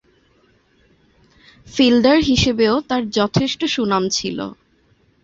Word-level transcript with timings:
Fielder 1.67 2.17
হিসেবেও 2.29 2.75
তার 2.89 3.03
যথেষ্ট 3.09 3.61
সুনাম 3.65 4.03
ছিল। 4.09 4.37